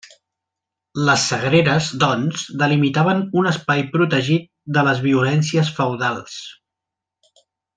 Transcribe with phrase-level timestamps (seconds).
[1.09, 6.41] Les sagreres, doncs, delimitaven un espai protegit de les violències feudals.